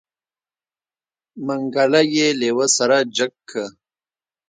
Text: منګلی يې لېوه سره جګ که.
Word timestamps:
منګلی 1.45 2.03
يې 2.15 2.27
لېوه 2.39 2.67
سره 2.77 2.97
جګ 3.15 3.33
که. 3.49 3.63